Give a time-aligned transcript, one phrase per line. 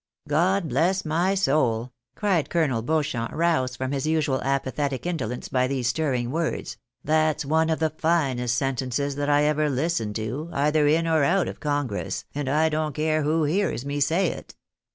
[0.37, 5.89] "God bless my soul!" cried Colonel Beauchamp, roused from his usual apathetic indolence by these
[5.89, 11.05] stirring words," that's one of the finest sentences that I ever listened to, either in
[11.07, 14.55] or out of congress, and I don't care who hears me say it."